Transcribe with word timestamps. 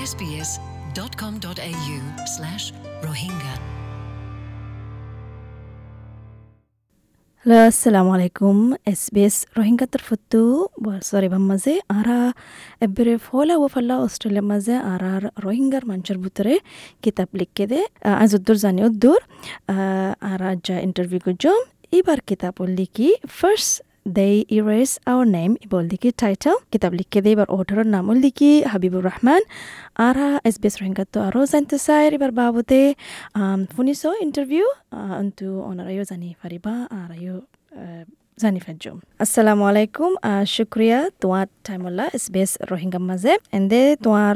sbs.com.au 0.00 1.98
slash 2.34 2.64
rohingya. 3.02 3.54
Hello 7.46 7.58
আসসালামু 7.70 8.10
আলাইকুম 8.16 8.56
S 8.92 9.02
B 9.14 9.20
S 9.28 9.36
Rohingya 9.58 9.86
তরফতু 9.92 10.40
সরিবার 11.10 11.42
মাঝে 11.50 11.74
আরা 11.98 12.18
এবারে 12.86 13.14
ফলা 13.26 13.54
ও 13.62 13.64
ফাল্লা 13.74 13.94
অস্ট্রেলিয়ার 14.06 14.46
মাঝে 14.52 14.74
আর 14.92 15.02
আর 15.14 15.22
রোহিঙ্গার 15.44 15.84
মানুষের 15.90 16.18
ভিতরে 16.24 16.54
কিতাব 17.04 17.28
লিখে 17.40 17.64
দে 17.72 17.80
আজ 18.22 18.30
উদ্দুর 18.38 18.58
জানি 18.64 18.80
উদ্দুর 18.88 19.20
আর 20.30 20.40
যা 20.66 20.76
ইন্টারভিউ 20.86 21.20
করছম 21.26 21.58
এবার 21.92 22.18
কিতাব 22.28 22.56
লিখি 22.78 23.08
first 23.38 23.72
they 24.06 24.28
erased 24.56 24.92
our 25.10 25.26
name 25.36 25.50
বল 25.72 25.84
লিখি 25.92 26.10
টাইটেল 26.22 26.56
কিতাব 26.72 26.92
লিখে 27.00 27.20
দে 27.24 27.30
এবার 27.36 27.48
অর্ডারের 27.56 27.88
নামও 27.94 28.12
লিখি 28.24 28.52
হাবিবুর 28.72 29.02
রহমান। 29.08 29.42
আর 30.06 30.16
এস 30.48 30.56
বি 30.62 30.66
এস 30.70 30.74
রোহিঙ্গা 30.80 31.04
তো 31.14 31.18
আরও 31.28 31.40
জানতে 31.52 31.76
চাই, 31.86 32.02
এবার 32.18 32.32
বাবদে 32.40 32.82
শুনিছ 33.76 34.02
ইন্টারভিউ 34.26 34.66
অন্তু 35.22 35.46
অনারাইও 35.70 36.04
জানি 36.10 36.28
পারিবা 36.42 36.74
আর 36.98 37.08
আইও 37.16 37.36
জানি 38.42 38.60
ফাজ্জম 38.66 38.96
আসসালামু 39.24 39.64
আলাইকুম 39.70 40.10
শুক্রিয়া 40.56 40.98
তোমার 41.22 41.46
টাইমল্লা 41.66 42.04
এস 42.16 42.24
বি 42.32 42.40
এস 42.44 42.52
রোহিঙ্গার 42.70 43.02
মাঝে 43.10 43.32
এন্দে 43.58 43.82
তোমার 44.04 44.34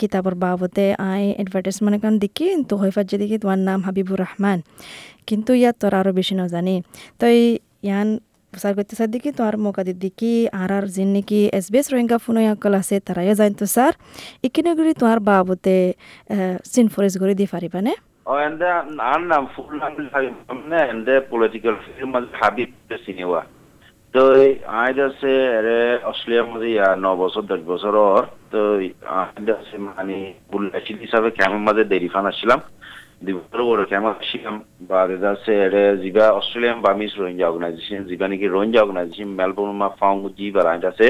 কিতাবর 0.00 0.34
বাবদে 0.44 0.86
আই 1.10 1.22
এডভার্টাইজমেন্ট 1.42 1.94
এখন 1.98 2.14
দেখি 2.24 2.46
তো 2.68 2.74
ফাজ্জে 2.96 3.16
দেখি 3.22 3.36
তোমার 3.42 3.60
নাম 3.68 3.78
হাবিবুর 3.86 4.18
রহমান 4.24 4.58
কিন্তু 5.28 5.50
ইয়াত 5.60 5.76
তোর 5.80 5.92
আরও 6.00 6.10
বেশি 6.18 6.34
নজানি। 6.40 6.76
তো 7.20 7.26
ইয়ান 7.88 8.08
প্রচার 8.52 8.72
করতে 8.76 8.94
দেখি 9.06 9.30
তোমার 9.38 9.54
মোকাদির 9.66 9.98
দেখি 9.98 10.32
আর 10.60 10.70
আর 10.76 10.84
যিন 10.96 11.08
নাকি 11.16 11.40
S 11.58 11.66
B 11.72 11.78
S 11.78 11.86
Rohingya 11.92 12.18
phone 12.24 12.36
অকল 12.54 12.74
আছে 12.80 12.96
তারাইও 13.06 13.34
জানতো 13.40 13.64
স্যার 13.74 13.92
ইকিনে 14.46 14.72
গুড়ি 14.78 14.92
তোমার 15.00 15.18
বাবদে 15.28 15.78
চিন 16.72 16.86
ফরেজ 16.94 17.14
করে 17.20 17.34
দিয়ে 17.34 17.48
Oh, 18.26 18.38
and 18.38 18.56
then 18.60 19.00
our 19.02 19.20
নাম 19.22 19.44
full 19.54 19.70
নাম 19.80 19.92
মানে 20.48 20.78
and 20.90 21.00
the 21.06 21.16
political 21.32 21.74
film 21.86 22.10
মানে 22.14 22.26
হাবিব 22.40 22.70
সিনেমা 23.06 23.40
তো 24.14 24.22
আইড 24.80 24.98
আছে 25.08 25.30
এরে 25.58 25.78
অস্ট্রেলিয়ার 26.10 26.48
মধ্যে 26.50 26.70
ন 27.04 27.06
বছর 27.22 27.42
দশ 27.52 27.60
বছর 27.72 27.94
তো 28.52 28.60
মানে 29.88 30.16
বুল্লাচিল 30.50 30.96
হিসাবে 31.04 31.28
কেমন 31.38 31.60
মাঝে 31.66 31.82
দেরি 31.84 32.08
ফান 32.14 32.24
আসছিলাম 32.30 32.60
কেমন 33.90 34.08
আসছিলাম 34.12 34.56
বা 34.88 34.98
আছে 35.32 35.52
এরে 35.66 35.84
জিবা 36.02 36.26
অস্ট্রেলিয়ান 36.30 36.78
বামিস 36.86 37.12
রোহিঙ্গা 37.18 37.46
অর্গানাইজেশন 37.48 38.02
জিবা 38.10 38.26
নাকি 38.28 38.46
রোহিঙ্গা 38.46 38.80
অর্গানাইজেশন 38.82 39.30
মেলবোর্ন 39.40 39.72
মা 39.82 39.88
জিবা 40.38 40.62
আছে 40.90 41.06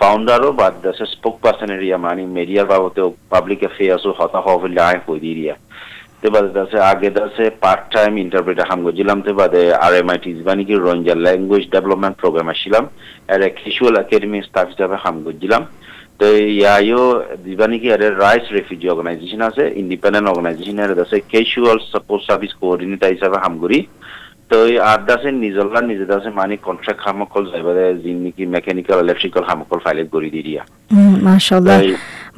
ফাউন্ডারও 0.00 0.50
বা 0.52 0.66
স্পোক 1.14 1.34
পার্সন 1.42 1.70
এরিয়া 1.70 1.98
মানে 1.98 2.22
মিডিয়ার 2.36 2.66
পাবলিক 3.30 3.60
দিয়া। 5.38 5.54
bade 6.24 6.52
dase 6.56 6.76
আগে 6.92 7.08
পার্ট 7.64 7.82
টাইম 7.92 8.12
ইন্টারপ্রেটার 8.18 8.68
হাম 8.70 8.80
গজিলাম 8.86 9.18
তে 9.20 9.32
বাদে 9.32 9.62
আর 9.84 9.92
এম 9.94 10.08
আই 10.10 10.18
টি 10.18 10.30
জিবানি 10.34 10.62
কি 10.64 10.74
রঞ্জা 10.74 11.14
ল্যাঙ্গুয়েজ 11.24 11.64
ডেভেলপমেন্ট 11.74 12.16
প্রোগ্রাম 12.20 12.46
আসছিলাম 12.48 12.84
এর 13.34 13.40
একাডেমি 13.42 14.38
স্টাফ 14.42 14.66
হিসাবে 14.72 14.96
হাম 15.04 15.16
গজিলাম 15.26 15.62
ইয়াইও 16.52 17.04
জিবানি 17.44 17.76
কি 17.78 17.88
এর 17.90 18.02
রাইস 18.18 18.46
রেফিউজি 18.52 18.86
অর্গানাইজেশন 18.88 19.40
আছে 19.40 19.64
অর্গানাইজেশন 20.28 20.78
এর 20.78 20.92
দাসে 20.94 21.18
ক্যাজুয়াল 21.32 21.78
সাপোর্ট 21.92 22.22
সার্ভিস 22.24 22.52
কোঅর্ডিনেটর 22.60 23.14
হিসাবে 23.16 23.36
হাম 23.38 23.54
করি 23.58 23.78
তো 24.50 24.56
এই 24.68 24.76
আর 24.90 25.00
দাসে 25.08 25.30
নিজল্লা 25.44 25.80
নিজে 25.90 26.06
দাসে 26.12 26.30
মানে 26.40 26.54
কন্ট্রাক্ট 26.66 27.00
হামকল 27.06 27.42
যাইবাদে 27.52 27.84
যিন 28.04 28.16
নাকি 28.24 28.42
মেকানিক্যাল 28.56 28.98
ইলেকট্রিক্যাল 29.04 29.44
হামকল 29.48 29.78
ফাইলেট 29.84 30.08
কৰি 30.14 30.28
দি 30.34 30.40
দিয়া। 30.48 30.62
মাশাআল্লাহ 31.26 31.78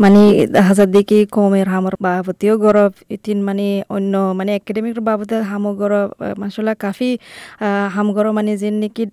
মানে 0.03 0.23
হাজার 0.69 0.89
দেখি 0.97 1.19
কমের 1.37 1.69
হামর 1.75 1.95
বাবতীয় 2.07 2.55
গরব 2.65 2.93
ইতিন 3.17 3.39
মানে 3.49 3.69
অন্য 3.97 4.15
মানে 4.39 4.51
একাডেমিক 4.59 4.95
বাবদে 5.09 5.37
হাম 5.51 5.65
গরব 5.81 6.09
মাসাল্লাহ 6.43 6.77
কাফি 6.85 7.11
হাম 7.95 8.09
গরব 8.17 8.33
মানে 8.39 8.53
যে 8.63 8.69
নাকি 8.83 9.05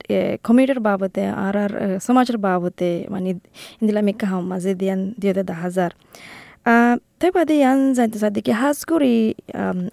কমিটির 0.48 0.80
বাবদে 0.88 1.24
আর 1.46 1.56
আর 1.64 1.72
সমাজের 2.08 2.38
বাবদে 2.48 2.92
মানে 3.10 3.30
ইন্দিলা 3.82 4.02
মেকা 4.08 4.26
হাম 4.32 4.44
মাঝে 4.52 4.72
দিয়ান 4.82 5.00
দিয়ে 5.22 5.34
দা 5.50 5.56
হাজার 5.64 5.92
তাই 7.20 7.32
বাদে 7.38 7.56
ইয়ান 7.62 7.80
জানতে 7.98 8.18
দেখি 8.38 8.52
হাজ 8.62 8.80
করি 8.92 9.16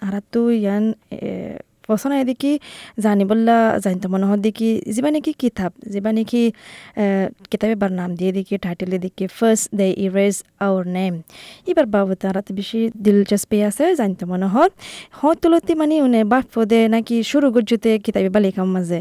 আর 0.06 0.14
তো 0.32 0.40
ইয়ান 0.56 0.84
পছন্দ 1.90 2.14
দেখি, 2.30 2.52
জানিবল্লা 3.04 3.56
জানিত 3.84 4.04
মনে 4.12 4.26
দেখি 4.46 4.70
যিবা 4.94 5.10
নাকি 5.14 5.32
কিতাব 5.42 5.72
যিবা 5.92 6.10
নাকি 6.16 6.42
কিতাবে 7.50 7.74
বার 7.82 7.92
নাম 8.00 8.10
দিয়ে 8.18 8.30
দেখি 8.38 8.54
টাইটেলে 8.64 8.98
দেখি 9.04 9.24
first 9.38 9.66
they 9.78 9.86
erased 10.06 10.36
our 10.66 10.84
name 10.96 11.14
এবার 11.70 11.86
বাবু 11.94 12.12
তারা 12.22 12.40
বেশি 12.58 12.80
দিলচস্পি 13.04 13.58
আছে, 13.68 13.84
জানিত 13.98 14.20
মনে 14.32 14.46
হয়। 14.54 14.70
মানে 15.80 15.94
উনি 16.06 16.20
বাপ 16.32 16.54
দে 16.70 16.80
নাকি 16.94 17.16
শুরু 17.30 17.46
গুজুতে 17.54 17.90
কিতাবে 18.04 18.28
বা 18.34 18.40
লেখার 18.44 18.68
মাঝে। 18.74 19.00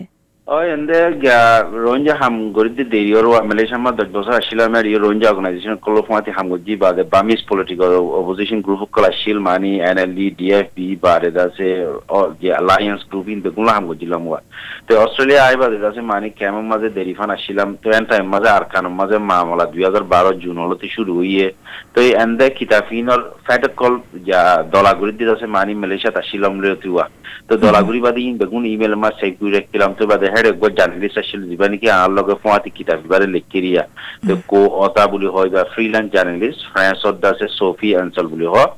Oh, 0.52 0.58
and 0.62 0.90
the 0.90 0.94
Ronja 0.96 2.20
Ham 2.20 2.52
Guridi, 2.52 2.90
the 2.90 3.00
Euro 3.00 3.46
Malaysia, 3.46 3.76
the 3.96 4.06
Dosa 4.06 4.42
Shilama, 4.42 4.84
Ronja 4.84 5.26
organization, 5.26 5.78
Kolofmati 5.78 6.34
Hamuji, 6.34 6.80
by 6.80 6.92
the 6.92 7.04
Burmese 7.04 7.44
political 7.44 8.16
opposition 8.16 8.60
group, 8.60 8.90
Kalashil 8.90 9.40
Mani, 9.40 9.78
NLD, 9.78 10.36
DFB, 10.36 11.00
by 11.00 11.20
the 11.20 12.02
or 12.10 12.36
the 12.42 12.50
alliance 12.50 13.04
group 13.04 13.28
in 13.28 13.44
the 13.44 13.52
Gula 13.52 13.74
Hamujilamwa. 13.74 14.42
The 14.88 14.98
Australia, 14.98 15.38
I 15.38 15.54
was 15.54 15.96
the 15.96 16.02
Mani, 16.02 16.32
Kamamaze, 16.32 16.92
the 16.96 17.02
Rifana 17.02 17.38
Shilam, 17.38 17.80
to 17.84 17.92
enter 17.92 18.24
Maza 18.24 18.48
Arkan, 18.48 18.92
Maza 18.92 19.20
Mamala, 19.20 19.72
the 19.72 19.86
other 19.86 20.04
Baro 20.04 20.34
Juno, 20.34 20.76
Shuru, 20.78 21.54
তো 21.94 22.00
এন্দে 22.24 22.48
কিতাফিনর 22.58 23.22
ফ্যাটক 23.46 23.74
call 23.82 23.94
যা 24.30 24.42
দলাগুড়ি 24.74 25.14
দিতে 25.20 25.46
মানি 25.56 25.74
Malaysia 25.82 26.16
তাসিলাম 26.18 26.54
লেতুয়া 26.64 27.06
তো 27.48 27.54
দলাগুড়ি 27.64 28.00
বাদি 28.06 28.24
বেগুন 28.42 28.64
email 28.74 28.94
মা 29.04 29.10
save 29.20 29.34
করে 29.40 29.52
রাখছিলাম 29.56 29.92
তো 30.00 30.04
বাদে 30.12 30.28
হেড 30.40 30.52
একবার 30.54 30.72
জার্নালিস্ট 30.80 31.18
আসছিল 31.22 31.42
দিবা 31.50 31.68
নাকি 31.72 31.88
আর 32.00 32.10
লগে 32.18 32.36
ফোয়াতি 32.44 32.70
কিতাব? 32.78 33.00
বারে 33.12 33.28
লিখিরিয়া 33.36 33.84
তো 34.28 34.34
কো 34.52 34.60
অতা 34.86 35.04
বুলি 35.14 35.28
হয় 35.36 35.50
বা 35.56 35.62
ফ্রিল্যান্স 35.74 36.10
জার্নালিস্ট 36.16 36.62
ফ্রান্স 36.72 37.02
দাসে 37.24 37.48
সোফি 37.60 37.90
অঞ্চল 38.02 38.26
বুলি 38.34 38.48
হয়। 38.54 38.72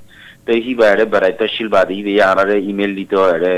তো 0.45 0.51
হি 0.63 0.71
বাইরে 0.81 1.03
বেড়াইতে 1.13 1.45
শিল 1.53 1.69
বাদি 1.75 1.97
দিয়ে 2.07 2.21
আনারে 2.31 2.55
ইমেল 2.71 2.91
দিত 2.99 3.13
এরে 3.35 3.53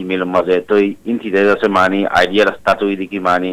ইমেল 0.00 0.22
মাঝে 0.34 0.56
তো 0.68 0.74
ইনথিতে 1.10 1.38
আছে 1.54 1.68
মানি 1.78 2.00
আইডিয়া 2.18 2.44
রাস্তা 2.44 2.70
তৈরি 2.80 2.96
দেখি 3.02 3.18
মানি। 3.28 3.52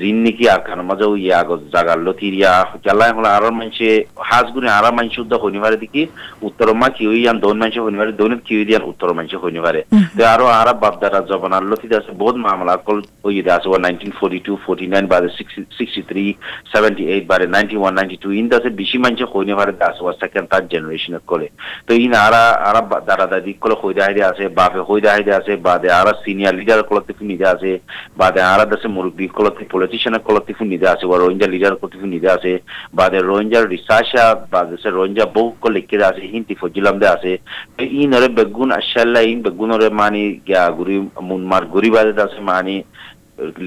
জিন্নিকি 0.00 0.44
আকান 0.48 0.78
মাঝে 0.80 1.04
ওই 1.04 1.24
আগত 1.32 1.60
জাগার 1.74 1.98
লতিরিয়া 2.06 2.52
জ্বালাই 2.84 3.10
হলো 3.12 3.28
আর 3.28 3.44
মানছে 3.50 3.86
হাজ 4.28 4.46
গুনে 4.54 4.68
আর 4.68 4.86
মানছে 4.92 5.18
উদ্দা 5.20 5.36
হইনিবারে 5.42 5.76
দেখি 5.76 6.02
উত্তর 6.42 6.68
মা 6.74 6.88
কি 6.88 7.04
হই 7.06 7.22
আন 7.28 7.36
দোন 7.40 7.56
মানছে 7.58 7.80
হইনিবারে 7.80 8.12
দোন 8.12 8.32
কি 8.46 8.52
হই 8.56 8.64
দিয়ান 8.64 8.84
উত্তর 8.84 9.08
মানছে 9.14 9.36
হইনিবারে 9.36 9.80
তো 10.18 10.22
আরও 10.24 10.46
আর 10.60 10.68
বাপদারা 10.74 11.20
জবানার 11.30 11.64
লতি 11.64 11.86
আছে 11.94 12.10
বহুত 12.12 12.36
মামলা 12.46 12.74
কল 12.86 12.98
ওই 13.24 13.34
দে 13.42 13.50
আছে 13.50 13.68
1942 13.68 14.58
49 14.66 15.06
বারে 15.06 15.28
63 15.28 16.36
78 16.72 17.24
বারে 17.26 17.44
91 17.46 17.92
92 17.92 18.38
ইন 18.40 18.46
দাসে 18.48 18.70
বেশি 18.80 18.96
মানছে 18.98 19.24
হইনিবারে 19.32 19.72
দাস 19.72 19.96
ওয়া 20.00 20.12
সেকেন্ড 20.22 20.46
থার্ড 20.50 20.66
জেনারেশন 20.72 21.14
করে 21.26 21.46
তো 21.86 21.92
ইন 21.94 22.12
আর 22.16 22.34
আর 22.68 22.76
দাদা 23.08 23.26
দাদি 23.26 23.52
কল 23.54 23.72
হই 23.80 23.94
দাইরে 23.94 24.22
আছে 24.24 24.44
বাপে 24.58 24.80
হই 24.88 25.00
দাইরে 25.00 25.32
আছে 25.34 25.52
বাদে 25.66 25.88
আর 25.90 26.08
সিনিয়র 26.24 26.54
লিডার 26.54 26.80
কলতে 26.82 27.12
নিদে 27.24 27.46
আছে 27.46 27.70
বাদে 28.16 28.40
আর 28.42 28.60
দাসে 28.66 28.88
মুরব্বি 28.88 29.26
কলতে 29.28 29.64
politician 29.74 30.14
collective 30.26 30.64
nida 30.64 30.92
ase 30.94 31.04
wa 31.12 31.18
rohingya 31.18 31.50
leader 31.50 31.76
collective 31.80 32.06
nida 32.06 32.34
ase 32.38 32.62
ba 32.92 33.10
de 33.10 33.18
rohingya 33.28 33.66
researcher 33.66 34.46
ba 34.50 34.64
de 34.70 34.76
se 34.82 34.88
rohingya 34.98 35.26
bo 35.34 35.44
ko 35.60 35.68
lekke 35.76 35.98
ase 36.10 36.22
hinti 36.34 36.54
fojilam 36.54 37.00
de 37.02 37.06
ase 37.14 37.32
in 37.78 38.14
ore 38.14 38.28
begun 38.28 38.70
ashalla 38.78 39.22
in 39.32 39.42
begun 39.42 39.72
ore 39.78 39.90
mani 39.90 40.40
gya 40.46 40.70
guri 40.78 41.00
mun 41.20 41.42
mar 41.52 41.66
guri 41.66 41.90
ba 41.90 42.04
de 42.12 42.22
ase 42.22 42.40
mani 42.50 42.84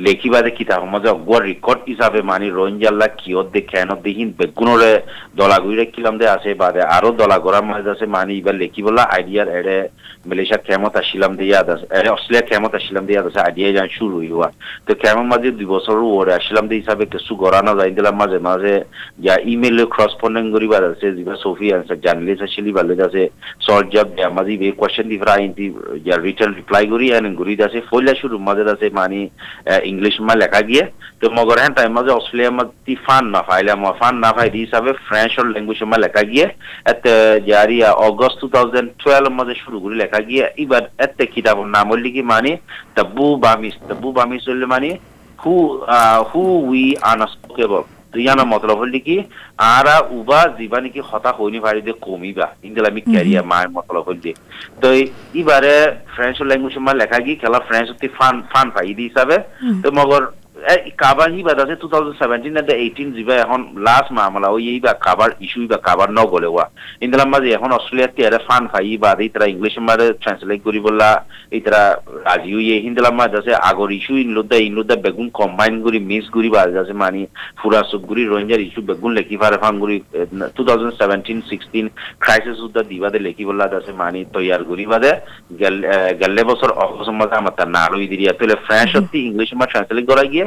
লেখিবাদে 0.05 0.51
কিতাব 0.57 0.81
মজা 0.93 1.11
গোয়ার 1.27 1.43
record 1.51 1.81
হিসাবে 1.91 2.19
মানি 2.31 2.47
রঞ্জাল্লা 2.59 3.07
কিয়ত 3.19 3.47
দে 3.53 3.61
কেন 3.71 3.89
দেহিন 4.05 4.29
বেগুনরে 4.39 4.91
দলা 5.39 5.57
গুইরে 5.63 5.85
কিলাম 5.93 6.15
দে 6.19 6.25
আছে 6.35 6.49
বাদে। 6.61 6.81
আরও 6.97 7.09
দলা 7.21 7.37
গড়ার 7.45 7.65
মাঝে 7.71 7.93
আছে 7.93 8.05
মানি, 8.17 8.33
এবার 8.41 8.55
লেখিবলা 8.61 9.03
আইডিয়ার 9.15 9.47
এড়ে 9.59 9.77
মালয়েশিয়া 10.27 10.59
কেমত 10.67 10.93
আসিলাম 11.01 11.31
দিয়ে 11.39 11.55
আছে 11.61 11.75
এড়ে 11.97 12.09
অস্ট্রেলিয়া 12.15 12.47
কেমত 12.49 12.73
আসিলাম 12.79 13.03
দিয়ে 13.07 13.19
আছে 13.19 13.39
আইডিয়া 13.47 13.69
যান 13.75 13.87
শুরু 13.97 14.15
হইয়া। 14.21 14.49
তো 14.87 14.91
কেমন 15.03 15.25
মাঝে 15.31 15.49
দুই 15.59 15.67
বছর 15.75 15.95
ওরে 16.19 16.33
আসিলাম 16.39 16.65
দে, 16.69 16.75
হিসাবে 16.81 17.03
কিছু 17.13 17.31
গড়ানো 17.43 17.71
যাই 17.79 17.91
দিলাম 17.97 18.15
মাঝে 18.21 18.39
মাঝে। 18.47 18.75
যা 19.25 19.33
ইমেল 19.53 19.77
করসপন্ডেন্ট 19.95 20.49
করিবার 20.55 20.83
আছে, 20.91 21.07
যেবা 21.17 21.35
সোফি 21.43 21.67
আনসার 21.75 22.01
জার্নালিস্ট 22.05 22.43
আসিলি 22.47 22.71
ভালো 22.77 22.93
আছে 23.07 23.23
সল্ট 23.65 23.87
জব 23.93 24.07
দেয়া 24.15 24.29
মাঝে 24.37 24.53
বে 24.61 24.67
কোয়েশ্চেন 24.79 25.07
দিফরা 25.11 25.33
ইনটি 25.45 25.65
যা 26.07 26.15
রিটার্ন 26.27 26.53
রিপ্লাই 26.59 26.83
করি, 26.93 27.05
এন 27.17 27.25
গরি 27.39 27.53
আছে। 27.67 27.79
ফইলা 27.89 28.13
শুরু 28.21 28.35
মাঝে 28.47 28.63
আছে 28.73 28.87
মানি 29.01 29.21
ইংলিশ 29.91 30.15
মা 30.21 30.33
লেখা 30.35 30.61
গিয়ে 30.61 30.83
তো 31.19 31.25
মগর 31.31 31.57
হ্যাঁ 31.59 31.73
তাই 31.77 31.89
মাঝে 31.89 32.11
অস্ট্রেলিয়া 32.13 32.51
মা 32.51 32.63
তি 32.85 32.93
ফান 33.05 33.23
না 33.33 33.41
ফাইলে 33.47 33.71
মা 33.75 33.91
ফান 33.99 34.15
না 34.23 34.29
ফাই 34.35 34.47
হিসাবে 34.55 34.91
ফ্রেঞ্চ 35.05 35.33
আর 35.39 35.47
ল্যাঙ্গুয়েজ 35.53 35.81
মা 35.83 35.97
লেখা 35.97 36.23
গিয়ে 36.31 36.45
এত 36.85 37.05
জারি 37.47 37.77
অগস্ট 38.07 38.37
টু 38.41 38.47
থাউজেন্ড 38.55 38.87
টুয়েলভ 39.01 39.31
মাঝে 39.39 39.55
শুরু 39.63 39.77
করে 39.79 39.95
লেখা 39.95 40.19
গিয়ে 40.29 40.43
এবার 40.63 40.83
এতে 41.05 41.23
কিতাব 41.33 41.57
নাম 41.75 41.87
হলি 41.91 42.09
কি 42.15 42.21
মানে 42.31 42.51
তাবু 42.95 43.25
বামিস 43.43 43.75
তাবু 43.87 44.07
বামিস 44.17 44.43
হলে 44.49 44.67
মানে 44.73 44.89
হু 45.39 45.53
হু 46.29 46.41
উই 46.69 46.83
আনস্পোকেবল 47.11 47.83
ইয়ানা 48.23 48.43
মতলব 48.53 48.77
হল 48.81 48.95
কি 49.07 49.15
আরা 49.75 49.95
উবা 50.17 50.39
যিবা 50.57 50.77
নাকি 50.83 50.99
হতা 51.09 51.31
হইনি 51.37 51.59
পারি 51.65 51.81
দে 51.87 51.93
কমিবা। 52.05 52.47
ইন্দিলা 52.67 52.87
আমি 52.93 53.01
ক্যারিয়ার 53.11 53.45
মায়ের 53.51 53.71
মতলব 53.77 54.03
হল 54.07 54.17
দিয়ে 54.23 54.35
তো 54.81 54.87
ইবারে 55.41 55.75
ফ্রেঞ্চ 56.13 56.37
ল্যাঙ্গুয়েজ 56.49 56.75
মা 56.85 56.91
লেখা 57.01 57.19
কি 57.25 57.33
খেলা 57.41 57.59
ফ্রেঞ্চ 57.67 57.87
অতি 57.93 58.07
ফান 58.17 58.35
ফান 58.51 58.67
পাই 58.75 58.93
দি 58.97 59.03
হিসাবে 59.09 59.37
তো 59.83 59.87
মগর 59.97 60.23
কাবার 61.03 61.29
হি 61.35 61.41
বাদ 61.47 61.57
আছে 61.63 61.75
two 61.81 61.87
thousand 61.91 62.17
seventeen 62.21 62.53
and 62.59 62.71
eighteen 62.83 63.07
যিবা 63.17 63.35
এখন 63.43 63.59
লাস্ট 63.87 64.09
মামলা 64.19 64.47
ওই 64.55 64.63
এই 64.73 64.79
বা 64.85 64.93
কাবার 65.05 65.29
ইস্যু 65.45 65.59
বা 65.71 65.77
কাবার 65.87 66.09
ন 66.17 66.19
গলে 66.33 66.49
ওয়া 66.51 66.65
ইন্দিলাম 67.05 67.29
মাঝে 67.33 67.49
এখন 67.57 67.69
অস্ট্রেলিয়া 67.77 68.09
তিয়ারে 68.15 68.39
ফান 68.47 68.63
পাই 68.73 68.97
বাদ, 69.03 69.17
এই 69.23 69.29
তারা 69.33 69.47
ইংলিশ 69.53 69.75
মারে 69.87 70.05
ট্রান্সলেট 70.23 70.59
করি 70.67 70.79
বললা 70.87 71.09
এই 71.55 71.61
তারা 71.65 71.83
রাজি 72.27 72.51
হইয়ে 72.57 72.75
হিন্দিলাম 72.85 73.13
মাঝে 73.19 73.37
আছে 73.41 73.53
আগর 73.69 73.89
ইস্যু 73.99 74.13
ইনলুদা 74.25 74.57
ইনলুদা 74.67 74.95
বেগুন 75.05 75.27
কম্বাইন 75.39 75.75
করি 75.85 75.99
মিস 76.09 76.25
করি 76.35 76.49
বাদ 76.55 76.67
আছে 76.81 76.93
মানে 77.03 77.21
ফুরা 77.59 77.81
সুপ 77.89 78.01
গুরি 78.09 78.23
রোহিঙ্গার 78.23 78.65
ইস্যু 78.67 78.81
বেগুন 78.89 79.11
লেখি 79.17 79.35
পারে 79.41 79.57
ফান 79.63 79.75
গুরি 79.83 79.97
two 80.55 80.61
thousand 80.67 80.93
seventeen 81.01 81.39
sixteen 81.49 81.85
crisis 82.23 82.57
উদ্দা 82.65 82.81
দিবাদে, 82.91 83.19
লেখি 83.27 83.43
বললা 83.49 83.65
আছে 83.79 83.91
মানে 84.01 84.19
তৈয়ার 84.35 84.61
করি 84.69 84.85
বাদে, 84.91 85.11
গেলে 86.21 86.41
বছর 86.49 86.69
অবসর 86.85 87.15
মাঝে 87.19 87.35
আমার 87.41 87.53
তার 87.57 87.69
না 87.75 87.81
আরোই 87.85 88.07
দিরিয়া 88.11 88.31
তাহলে 88.37 88.55
ফ্রেঞ্চ 88.65 88.89
সত্যি 88.95 89.17
ইংলিশ 89.29 89.49
মা 89.59 89.65
ট্রান্সলেট 89.71 90.07
করা 90.11 90.25
গিয়ে 90.33 90.46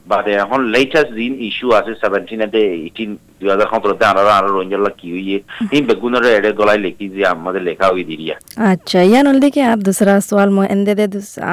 বাট 0.05 0.25
এখন 0.43 0.59
লেটেস্ট 0.75 1.11
দিন 1.19 1.33
ইস্যু 1.47 1.67
আছে 1.79 1.91
সেভেন্টিন 2.03 2.39
এতে 2.47 2.61
এইটিন 2.85 3.11
দুই 3.39 3.49
হাজার 3.53 3.67
সতেরোতে 3.73 4.05
আনারা 4.11 4.33
আরও 4.39 4.49
রঞ্জলা 4.57 4.91
কি 4.99 5.07
হইয়ে 5.15 5.37
এই 5.75 5.81
বেগুনের 5.87 6.25
এডে 6.37 6.51
গলায় 6.59 6.81
লিখি 6.85 7.05
যে 7.15 7.23
আমাদের 7.35 7.61
লেখা 7.69 7.85
হই 7.91 8.03
দিরিয়া 8.09 8.35
আচ্ছা 8.71 8.99
ইয়ান 9.09 9.25
হল 9.29 9.37
দেখি, 9.45 9.61
আর 9.71 9.79
দুসরা 9.87 10.15
সওয়াল 10.29 10.49
মই 10.57 10.67
এন্দে 10.75 10.93
দে 10.99 11.05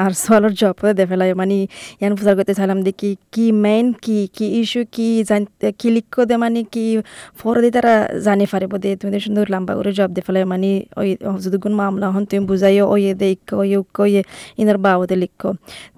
আর 0.03 0.11
সওয়ালর 0.23 0.53
জব 0.61 0.79
দে 0.97 1.03
ফেলাই 1.09 1.29
মানে 1.41 1.57
ইয়ান 2.01 2.13
ফুজার 2.17 2.35
করতে 2.39 2.53
চাইলাম 2.59 2.79
দেখি, 2.87 3.09
কি 3.33 3.45
মেইন 3.65 3.85
কি 4.05 4.17
কি 4.35 4.45
ইস্যু 4.59 4.81
কি 4.95 5.07
জানতে 5.29 5.67
কি 5.79 5.87
লিখ 5.95 6.15
দে 6.29 6.35
মানে 6.43 6.61
কি 6.73 6.85
ফর 7.39 7.55
দে 7.63 7.69
তারা 7.75 7.93
জানি 8.25 8.45
পারিব 8.51 8.73
দে 8.83 8.89
তুমি 9.01 9.19
সুন্দর 9.25 9.45
লম্বা 9.53 9.73
করে 9.77 9.91
জব 9.99 10.09
দে 10.15 10.21
ফেলাই 10.27 10.43
মানে 10.53 10.71
ওই 10.99 11.09
যদি 11.43 11.57
কোন 11.63 11.73
মামলা 11.81 12.07
হন, 12.13 12.23
তুমি 12.29 12.43
বুঝাইও, 12.49 12.85
ওই 12.93 13.01
দে 13.21 13.27
ইক 13.35 13.47
ওই 13.61 13.69
ইক 13.77 13.97
ওই 14.03 14.11
ইনার 14.61 14.77
বাবদে 14.85 15.15
লিখ। 15.23 15.41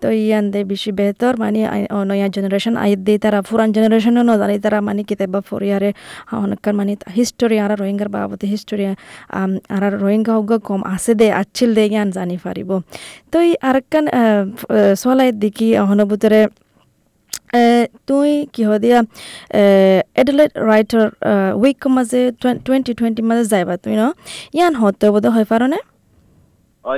তো 0.01 0.07
ইয়ান 0.21 0.45
দে 0.53 0.59
বেশি 0.71 0.89
বেহতর 0.98 1.33
মানে 1.44 1.59
নয়া 2.09 2.27
জন 2.33 2.45
জেনারেশন 2.51 2.75
আই 2.77 2.92
দে 3.00 3.13
তারা 3.18 3.39
পুরান 3.48 3.69
জেনারেশন 3.75 4.15
ন 4.19 4.31
জানি 4.42 4.56
তারা 4.59 4.80
মানে 4.88 5.01
কিতাবা 5.09 5.39
ফরিয়ারে 5.50 5.89
অনেককার 6.38 6.74
মানে 6.80 6.94
হিস্টোরি 7.18 7.57
আর 7.63 7.71
রোহিঙ্গার 7.81 8.09
বাবদে 8.15 8.45
হিস্টোরি 8.53 8.83
আর 9.75 9.83
রোহিঙ্গা 10.03 10.33
হোক 10.38 10.51
কম 10.68 10.81
আছে 10.94 11.12
দে 11.19 11.27
আছিল 11.42 11.69
দে 11.77 11.83
জ্ঞান 11.92 12.09
জানি 12.18 12.36
পারিব 12.45 12.69
তো 13.31 13.38
এই 13.42 13.51
আরেকখান 13.69 14.06
চলাই 15.01 15.30
দেখি 15.44 15.68
অহনভূতরে 15.83 16.42
তুই 18.07 18.30
কিহ 18.56 18.69
দিয়া 18.83 19.00
এডলেট 20.21 20.51
ৰাইটাৰ 20.63 21.07
উইক 21.62 21.81
মাজে 21.95 22.21
টুৱেণ্টি 22.65 22.92
টুৱেণ্টি 22.98 23.21
মাজে 23.30 23.44
যাইবা 23.53 23.75
তুই 23.83 23.95
ন 23.95 24.03
ইয়ান 24.57 24.74
হতে 24.81 25.07
বোধ 25.13 25.25
হয় 25.36 25.48
পারনে 25.51 25.80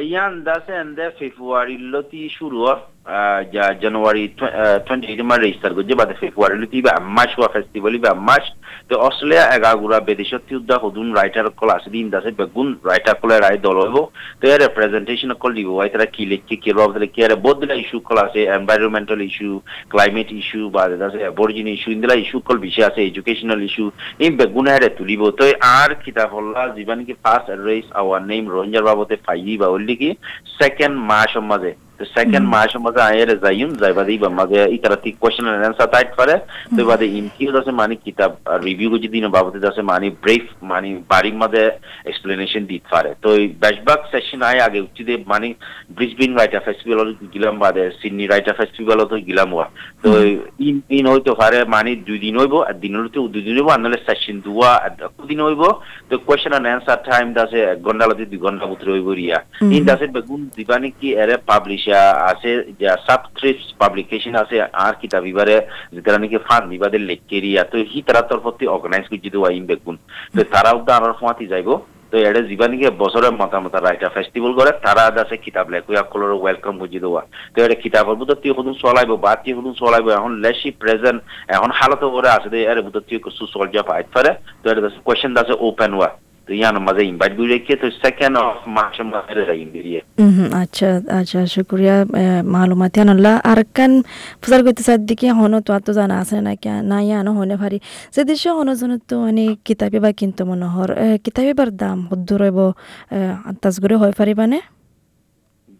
ইয়ান 0.06 0.34
দাসে 0.46 0.74
এন্ডে 0.84 1.06
ফেব্রুয়ারি 1.20 1.76
লতি 1.94 2.22
শুরু 2.38 2.58
ja 3.06 3.74
January 3.82 4.34
28 4.40 5.24
ma 5.24 5.36
register 5.36 5.74
gojje 5.74 5.96
bade 5.96 6.14
February 6.16 6.58
luti 6.58 6.82
ba 6.82 7.00
March 7.02 7.38
wa 7.38 7.50
festival 7.52 8.00
ba 8.00 8.16
March 8.16 8.48
to 8.88 8.96
Australia 8.96 9.50
ega 9.52 9.76
gura 9.76 10.00
bedeshot 10.00 10.48
udda 10.52 10.80
hodun 10.80 11.12
writer 11.12 11.52
kol 11.52 11.72
asdi 11.72 12.00
indase 12.00 12.32
begun 12.32 12.80
writer 12.82 13.16
kol 13.20 13.30
rai 13.30 13.58
dolobo 13.58 14.14
ya 14.42 14.58
representation 14.58 15.36
kol 15.36 15.52
dibo 15.54 15.82
ai 15.82 15.90
tara 15.90 16.08
ki 16.08 16.26
lekki 16.32 16.62
ki 16.64 16.72
rob 16.72 16.96
le 16.96 17.08
ki 17.08 17.28
bodla 17.36 17.76
issue 17.76 18.00
kol 18.00 18.20
ase 18.20 18.48
environmental 18.48 19.20
issue 19.20 19.62
climate 19.90 20.32
issue 20.32 20.70
ba 20.70 20.88
dase 20.88 21.28
aborigine 21.28 21.68
issue 21.76 21.92
indila 21.92 22.16
issue 22.16 22.40
kol 22.40 22.58
bishay 22.58 22.88
ase 22.88 23.04
educational 23.04 23.62
issue 23.62 23.92
in 24.20 24.38
begun 24.38 24.68
hare 24.68 24.96
tulibo 24.96 25.36
to 25.36 25.52
ar 25.62 25.96
kitab 25.96 26.32
holla 26.32 26.72
jiban 26.74 27.06
ki 27.06 27.20
first 27.20 27.50
address 27.50 27.84
our 27.96 28.22
name 28.22 28.48
rohingya 28.48 28.82
babote 28.82 29.18
fayi 29.28 29.60
ba 29.60 29.68
olli 29.68 29.98
ki 29.98 30.18
second 30.58 30.96
march 30.96 31.36
maze 31.36 31.76
second 32.08 32.46
march 32.48 32.76
maze 32.78 33.02
ayer 33.02 33.30
zayun 33.38 33.72
zaibadi 33.76 34.20
ba 34.20 34.30
maze 34.32 34.60
itarati 34.70 35.12
question 35.18 35.48
and 35.48 35.66
answer 35.66 35.88
type 35.88 36.14
করে 36.20 36.36
তো 36.78 36.82
বাদে 36.90 37.06
ইনকিউ 37.20 37.50
দাসে 37.56 37.72
মানে 37.82 37.96
কিতাব 38.06 38.32
review 38.68 38.90
দিন 39.06 39.26
বাবতে 39.36 39.60
দাসে 39.60 39.82
মানে 39.92 40.08
brief 40.24 40.46
মানে 40.72 40.90
বারিক 41.12 41.36
মাঝে 41.42 41.64
এক্সপ্লেনেশন 42.10 42.64
দিতে 42.72 42.88
পারে 42.94 43.12
তো 43.24 43.30
বেশবাগ 43.64 44.00
সেশন 44.14 44.42
আয় 44.50 44.62
আগে 44.68 44.80
উচিত 44.88 45.08
মানে 45.34 45.48
ব্রিসবিন 45.98 46.32
রাইটার 46.40 46.66
ফেস্টিভ্যাল 46.68 47.10
গিলাম 47.34 47.56
বাদে 47.64 47.84
সিডনি 48.00 48.26
রাইটার 48.28 48.58
ফেস্টিভ্যাল 48.60 49.00
তো 49.12 49.16
গিলাম 49.30 49.50
হওয়া 49.54 49.68
তো 50.04 50.10
ইন 50.68 50.76
ইন 50.98 51.06
হইতে 51.14 51.32
পারে 51.42 51.60
মানে 51.76 51.92
দুই 52.08 52.20
দিন 52.26 52.36
হইব 52.42 52.56
আর 52.68 52.76
দিন 52.84 52.94
হইতে 53.00 53.18
দুই 53.34 53.44
দিন 53.48 53.56
হইব 53.58 53.70
আনলে 53.76 53.98
সেশন 54.08 54.36
দুয়া 54.46 54.72
দিন 55.30 55.40
হইব 55.48 55.64
তো 56.10 56.14
কোয়েশ্চেন 56.28 56.54
এন্ড 56.56 56.68
অ্যান্সার 56.70 57.00
টাইম 57.08 57.28
দাসে 57.38 57.60
এক 57.64 57.80
ঘণ্টা 57.88 58.06
লতি 58.10 58.24
দুই 58.32 58.40
ঘণ্টা 58.46 58.66
ভিতরে 58.72 58.92
হইব 58.96 59.10
রিয়া 59.20 59.38
ইন 59.76 59.84
দাসে 59.90 60.06
বেগুন 60.16 60.42
দিবানি 60.58 60.90
কি 61.00 61.08
এরে 61.24 61.36
পাবলিশার 61.52 61.93
আছে, 62.32 62.52
যে 62.80 62.88
সাবস্ক্রিপ্ট 63.08 63.66
পাবলিকেশন 63.82 64.34
আছে, 64.44 64.56
আর 64.86 64.94
কিতাব 65.02 65.24
ইবারে 65.32 65.56
যেটা 65.94 66.20
নাকি 66.22 66.38
ফান 66.48 66.64
বিবাদের 66.74 67.02
লেখকেরিয়া 67.10 67.62
তো 67.72 67.78
হি 67.92 68.00
তারা 68.08 68.22
তরফতে 68.30 68.64
অর্গানাইজ 68.76 69.06
করে 69.10 69.26
যদি 69.26 69.38
ওয়াইম 69.40 69.64
বেগুন। 69.70 69.96
তো 70.36 70.42
তারাও 70.54 70.78
তো 70.86 70.92
আনার 70.98 71.18
ফোঁয়াতি 71.20 71.48
যাইব। 71.54 71.72
তো 72.12 72.16
এটা 72.30 72.42
জীবানিকে 72.52 72.88
বছরের 73.04 73.34
মতামত 73.42 73.76
রাইটার 73.76 74.14
ফেস্টিভ্যাল 74.16 74.54
করে, 74.60 74.72
তারা 74.86 75.04
আছে 75.24 75.36
কিতাব 75.46 75.66
লেখুয়া 75.74 76.02
কলর 76.12 76.32
ওয়েলকাম 76.42 76.74
বুঝি 76.82 77.00
দেওয়া 77.04 77.22
তো 77.54 77.58
এটা 77.66 77.76
কিতাবের 77.84 78.16
বুধ 78.20 78.30
তুই 78.42 78.52
হদুন 78.58 78.76
চলাইব, 78.84 79.12
বা 79.24 79.32
তুই 79.44 79.54
হদুন 79.58 79.74
চলাইব, 79.82 80.06
এখন 80.18 80.32
লেসি 80.44 80.70
প্রেজেন্ট 80.82 81.20
এখন 81.56 81.70
হালত 81.78 82.04
করে 82.16 82.30
আছে 82.38 82.48
এর 82.72 82.80
বুধ 82.86 82.96
তুই 83.08 83.18
সুসলজা 83.40 83.82
পাইত 83.90 84.08
পারে 84.16 84.32
তো 84.62 84.66
এটা 84.72 84.82
কোয়েশ্চেন 85.06 85.32
আছে 85.42 85.54
ওপেন 85.68 85.92
ওয়া 85.98 86.10
ইনভাইট 86.50 87.34
করে 87.38 87.50
রেখে 87.54 87.74
তো 87.76 87.88
সেকেন্ড 88.04 88.36
অফ 88.44 88.58
মার্চ 88.68 88.96
মাঝে 89.14 89.34
রাইন 89.42 89.68
দিয়ে 89.76 90.00
আচ্ছা 90.64 90.90
আচ্ছা 91.20 91.40
শুক্রিয়া 91.56 91.96
মালুমাত 92.46 92.94
ইয়ানুল্লাহ 92.98 93.36
আর 93.52 93.60
কান 93.78 93.92
ফুসার 94.42 94.62
করতে 94.66 94.82
সাদ 94.84 95.02
দিকে 95.10 95.28
হনো 95.40 95.58
তো 95.60 95.72
তো 95.80 95.92
জানা 95.94 96.16
আছে 96.22 96.38
না 96.48 96.54
কি 96.56 96.70
না 96.84 96.98
ইয়ানো 97.02 97.32
হনে 97.38 97.56
ভারি 97.56 97.78
যে 98.14 98.22
দেশে 98.24 98.50
হনো 98.58 98.74
জন 98.80 98.92
তো 99.10 99.16
মানে 99.24 99.46
কিতাবে 99.66 99.98
বা 100.00 100.10
কিন্তু 100.12 100.42
মনোহর 100.50 100.90
কিতাবে 101.26 101.52
বার 101.54 101.70
দাম 101.82 101.98
হদ্দু 102.12 102.34
রইব 102.42 102.60
আন্তাজ 103.50 103.76
করে 103.84 103.96
হয় 103.96 104.14
পারিবানে 104.20 104.60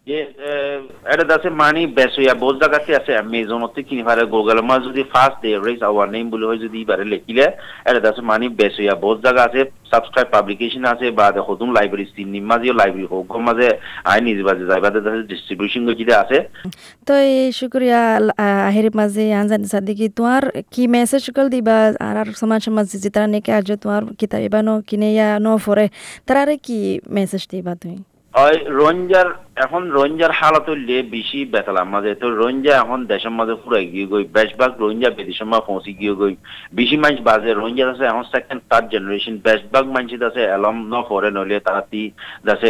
এটা 0.06 1.24
দাসে 1.30 1.50
মানি 1.62 1.82
বেসইয়া 1.98 2.34
বহুত 2.42 2.56
জায়গাতে 2.62 2.90
আছে 3.00 3.12
অ্যামাজনতে 3.16 3.80
কিনি 3.88 4.02
গুগল 4.34 4.58
মা 4.68 4.76
যদি 4.86 5.02
first 5.12 5.38
they 5.42 5.50
erased 5.66 5.80
our 5.88 6.08
name 6.14 6.26
বলে 6.32 6.44
হয় 6.48 6.60
যদি 6.64 6.76
ইবারে 6.84 7.04
লেখিলে, 7.12 7.46
এটা 7.88 8.00
দাসে 8.06 8.22
মানি 8.30 8.46
বেসইয়া 8.60 8.94
বহুত 9.04 9.18
জায়গা 9.26 9.42
আছে। 9.48 9.60
সাবস্ক্রাইব 9.92 10.28
পাবলিকেশন 10.36 10.84
আছে, 10.92 11.06
বা 11.18 11.26
হতুন 11.48 11.68
লাইব্রেরি 11.76 12.06
সিনি 12.12 12.40
মাঝে 12.50 12.70
লাইব্রেরি 12.80 13.08
হোক 13.12 13.32
মাঝে 13.48 13.68
আই 14.12 14.18
নিজ 14.26 14.38
বাজে 14.48 14.64
যাইবাতে 14.70 14.98
দাসে 15.06 15.22
ডিস্ট্রিবিউশন 15.32 15.82
গজিতে 15.88 16.14
আছে। 16.22 16.38
তো 17.08 17.12
এই 17.28 17.48
শুক্রিয়া 17.60 18.00
আহের 18.68 18.88
মাঝে 18.98 19.24
আনজান 19.40 19.62
সাদিকি 19.72 20.06
তোমার 20.18 20.42
কি 20.72 20.82
মেসেজ 20.96 21.24
কল 21.36 21.46
দিবা 21.54 21.76
আর 22.08 22.26
সমাজ 22.40 22.60
সমাজ 22.66 22.86
যে 23.02 23.10
তারা 23.14 23.28
নেকে 23.34 23.50
আজ 23.58 23.68
তোমার 23.82 24.02
কিতাব 24.20 24.42
বা 24.54 24.60
নো 24.66 24.74
কিনে, 24.88 25.08
ইয়া 25.16 25.28
নো 25.44 25.52
ফরে 25.64 25.86
তারারে 26.26 26.54
কি 26.66 26.78
মেসেজ 27.16 27.42
দিবা 27.52 27.74
তুমি? 27.82 27.98
ওই 28.42 28.54
রঞ্জার 28.80 29.28
এখন 29.64 29.82
রঞ্জার 29.98 30.32
হালত 30.38 30.66
হইলে 30.72 30.96
বেশি 31.16 31.38
বেতালাম 31.52 31.88
মাঝে 31.94 32.12
তো 32.22 32.26
রঞ্জা 32.42 32.72
এখন 32.82 32.98
দেশের 33.12 33.34
মাঝে 33.38 33.54
ফুরাই 33.62 33.86
গিয়ে 33.92 34.06
গই, 34.12 34.24
বেশভাগ 34.36 34.70
রঞ্জা 34.84 35.08
বিদেশের 35.18 35.48
মা 35.52 35.58
পৌঁছি 35.68 35.92
গিয়ে 36.00 36.14
গই। 36.20 36.34
বেশি 36.78 36.96
মানুষ 37.02 37.18
বাজে 37.28 37.50
রঞ্জা 37.62 37.84
আছে, 37.92 38.04
এখন 38.10 38.24
সেকেন্ড 38.34 38.60
থার্ড 38.70 38.86
জেনারেশন 38.92 39.34
বেশভাগ 39.46 39.84
মানুষ 39.96 40.12
আছে, 40.28 40.42
এলম 40.56 40.76
ন 40.92 40.94
ফরে 41.08 41.30
নলে 41.36 41.56
তারা 41.66 41.82
তি 41.90 42.02
যাচ্ছে 42.46 42.68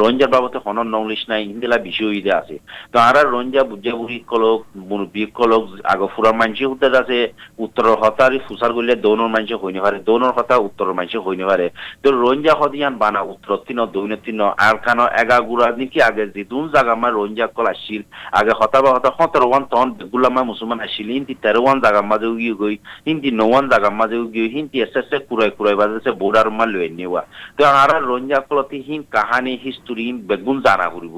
রঞ্জার 0.00 0.32
বাবতে 0.34 0.58
হনর 0.64 0.88
নংলিশ 0.96 1.22
নাই 1.30 1.42
হিন্দিলা 1.50 1.76
বেশি 1.86 2.02
হইতে 2.08 2.30
আছে। 2.40 2.56
তো 2.92 2.96
আর 3.06 3.16
রঞ্জা 3.34 3.62
বুঝা 3.70 3.92
বুড়ি 4.00 4.18
কলক, 4.30 4.60
মুরব্বী 4.88 5.22
কলক, 5.38 5.62
আগ 5.92 6.00
ফুরার 6.14 6.34
মানুষ 6.40 6.60
হতে 6.72 6.86
আছে 7.02 7.18
উত্তরের 7.64 7.96
হতারি 8.02 8.38
ফুসার 8.46 8.70
গলে 8.76 8.94
দৌনের 9.04 9.30
মানুষ 9.34 9.50
হইনি 9.62 9.80
পারে, 9.84 9.98
দৌনের 10.08 10.32
হতা 10.36 10.54
উত্তরের 10.66 10.94
মানুষ 10.98 11.12
হইনি 11.26 11.44
পারে। 11.50 11.66
তো 12.02 12.08
রঞ্জা 12.24 12.52
হদিয়ান 12.60 12.94
বানা 13.02 13.20
উত্তর 13.32 13.50
তিন 13.66 13.78
দৈন্য 13.94 14.14
তিন 14.26 14.40
আর 14.68 14.76
খানো 14.90 15.06
এগা 15.22 15.38
গুড়া 15.48 15.66
নাকি 15.78 15.98
আগে 16.08 16.24
জিদুন 16.34 16.64
জাগা 16.74 16.94
মা 17.02 17.08
রঞ্জা 17.10 17.46
কল 17.56 17.66
আসিল। 17.72 18.02
আগে 18.38 18.52
হতা 18.60 18.78
বা 18.84 18.90
হতা 18.96 19.10
সতেরো 19.18 19.46
ওয়ান 19.50 19.62
তখন 19.70 19.88
বেগুলা 19.98 20.28
মা 20.34 20.42
মুসলমান 20.50 20.78
আসিল। 20.86 21.08
হিন্দি 21.16 21.34
তেরো 21.44 21.60
ওয়ান 21.64 21.76
জাগা 21.84 22.02
মাঝে 22.10 22.26
উগিয়ে 22.34 22.54
গই 22.60 22.76
হিন্দি 23.06 23.30
নওয়ান 23.40 23.64
জাগা 23.72 23.90
মাঝে 24.00 24.16
উগিয়ে 24.24 24.48
হিন্দি 24.54 24.76
এসে 24.84 24.98
এসে 25.02 25.16
কুড়াই 25.28 25.50
কুড়াই 25.56 25.76
বাজে 25.80 26.10
বোর্ডার 26.20 26.48
মা 26.58 26.64
লয়ে 26.72 26.88
নেওয়া। 26.98 27.22
তো 27.56 27.62
আর 27.82 27.90
রঞ্জা 28.10 28.38
কলতে 28.48 28.76
হিন 28.86 29.00
কাহানি 29.14 29.52
হিস্টোরি 29.64 30.06
বেগুন 30.28 30.56
জানা 30.66 30.86
করিব। 30.94 31.16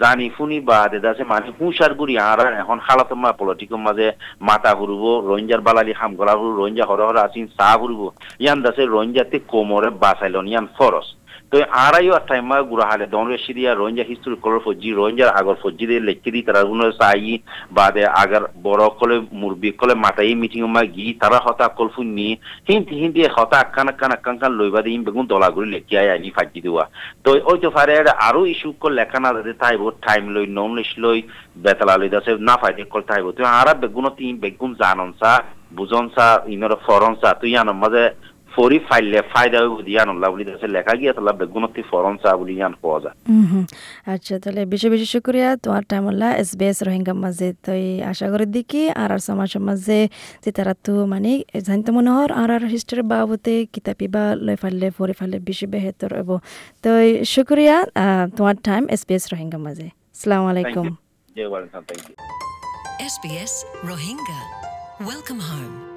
জানি 0.00 0.26
ফুনি 0.36 0.58
বা 0.68 0.78
দেদাছে 0.92 1.22
মানে 1.32 1.48
হুঁশার 1.58 1.92
গুড়ি 1.98 2.14
আর 2.30 2.40
এখন 2.62 2.78
হালাত 2.86 3.10
মা 3.22 3.30
পলিটিকের 3.40 3.80
মাঝে 3.86 4.06
মাতা 4.48 4.72
ঘুরব 4.78 5.02
রঞ্জার 5.30 5.60
বালালি 5.66 5.92
হাম 6.00 6.12
গলা 6.18 6.34
ঘুরব 6.40 6.54
রঞ্জা 6.62 6.84
হর 6.88 7.00
হর 7.06 7.16
আসিন 7.26 7.44
চাহ 7.58 7.72
ঘুরব 7.80 8.00
ইয়ান 8.42 8.58
দাসে 8.64 8.82
রঞ্জাতে 8.96 9.36
কোমরে 9.50 9.88
বাঁচাইলন 10.02 10.46
ইয়ান 10.52 10.66
ফরস 10.76 11.08
তো 11.54 11.60
আড়াইও 11.86 12.18
টাইম 12.28 12.50
গুড়া 12.70 12.86
হালে। 12.90 13.06
দন 13.14 13.26
রেশিদিয়া 13.32 13.70
রোহিঙ্গা 13.80 14.04
হিস্টোরি 14.10 14.36
কলর 14.44 14.60
ফজি, 14.64 14.88
রোহিঙ্গার 14.98 15.30
আগর 15.38 15.56
ফজি 15.62 15.84
দিয়ে 15.90 16.06
লেখি 16.08 16.30
দি 16.34 16.40
তারা 16.48 16.60
উনো 16.72 16.86
সাই, 16.98 17.32
বাদে 17.76 18.02
আগার 18.22 18.44
বড় 18.66 18.84
কলে 18.98 19.16
মুরবি 19.40 19.68
কলে 19.80 19.94
মাতাই 20.04 20.32
মিটিং 20.42 20.62
মা 20.76 20.82
গি 20.94 21.06
তারা 21.22 21.38
হতা 21.46 21.66
কলফুন 21.78 22.08
নি 22.18 22.28
হিন্দি 22.68 22.94
হিন্দি 23.02 23.20
হতা 23.36 23.56
আকান 23.64 23.88
আকান 23.92 24.10
আকান 24.16 24.34
কান 24.42 24.52
লইবা 24.58 24.80
দি 24.84 24.90
বেগুন 25.06 25.24
দলাগুড়ি 25.32 25.68
লেখি 25.74 25.94
আই 26.00 26.08
আইনি 26.14 26.30
ফাজি 26.36 26.60
দেওয়া। 26.66 26.84
তো 27.24 27.28
ওই 27.50 27.58
তো 27.62 27.68
ফারে 27.76 27.94
আরও 28.26 28.40
ইস্যু 28.52 28.68
কল 28.82 28.92
লেখা 29.00 29.18
না 29.24 29.28
দে 29.46 29.52
তাইব 29.62 29.82
টাইম 30.06 30.24
লই 30.34 30.46
নন 30.56 30.70
লিস 30.78 30.92
লই, 31.02 31.18
বেতলা 31.64 31.94
লই 32.00 32.08
দাসে 32.14 32.32
না 32.48 32.54
ফাইদে 32.60 32.82
কল 32.92 33.02
তাইব 33.10 33.26
তো 33.36 33.40
আরা 33.60 33.72
বেগুন 33.82 34.06
তিন 34.18 34.34
বেগুন 34.42 34.70
জানন 34.80 35.10
সা, 35.20 35.32
বুঝন 35.76 36.06
সা, 36.14 36.26
ইনর 36.54 36.72
ফরন 36.86 37.14
সা, 37.20 37.30
তুই 37.40 37.52
আনো 37.60 37.72
মাঝে 37.82 38.04
ফরি 38.54 38.78
ফাইলে 38.88 39.18
ফায়দা 39.32 39.58
হইব 39.62 39.74
দিয়ান 39.88 40.08
আল্লাহ 40.12 40.28
বলি 40.32 40.44
দাসে 40.48 40.68
লেখা 40.76 40.94
গিয়া 41.00 41.12
তাহলে 41.16 41.32
বেগুন 41.40 41.64
তি 41.74 41.82
ফরন 41.90 42.14
সা 42.22 42.30
বলি 42.40 42.54
ইয়ান 42.58 42.72
পাওয়া 42.82 42.98
যায়। 43.04 43.14
হুম 43.50 43.64
আচ্ছা 44.14 44.34
তাহলে 44.42 44.60
বেশি 44.72 44.88
বেশি 44.94 45.06
শুক্রিয়া 45.14 45.48
তোমার 45.64 45.82
টাইম 45.90 46.02
হল্লা 46.08 46.28
এস 46.42 46.50
বি 46.58 46.64
এস 46.66 46.78
রোহিঙ্গা 46.88 47.14
মাঝে। 47.24 47.48
তই 47.66 47.82
আশা 48.10 48.26
করি 48.32 48.46
দেখি 48.56 48.82
আর 49.02 49.08
আর 49.14 49.20
সমাজ 49.28 49.50
মাঝে 49.68 49.98
যে 50.44 50.50
তারা 50.56 50.74
তো 50.84 50.92
মানে 51.12 51.32
জানতে 51.66 51.90
মনে 51.96 52.10
হর 52.16 52.30
আর 52.40 52.50
আর 52.56 52.62
হিস্টোরি 52.74 53.02
বাবতে 53.12 53.54
কিতাপি 53.74 54.06
বা 54.14 54.24
লই 54.46 54.56
ফালে 54.62 54.88
পড়ে 54.98 55.14
ফালে 55.20 55.36
বেশি 55.48 55.66
বেহেতর 55.74 56.10
হব 56.18 56.30
তই 56.84 57.06
শুক্রিয়া 57.34 57.76
আহ, 57.94 58.24
তোমার 58.36 58.56
time 58.68 58.82
S 58.94 59.02
B 59.08 59.14
S 59.18 59.24
Rohingya 59.32 59.58
মাঝে। 59.66 59.86
আসসালামু 60.14 60.46
আলাইকুম। 60.52 60.86
ইউ 60.86 60.94
জয় 61.36 61.48
ওয়ালাইকুম 61.52 61.82
thank 61.88 62.04
you 62.04 62.14
SBS 63.14 63.54
Rohingya. 63.90 64.40
Welcome 65.10 65.40
home. 65.50 65.93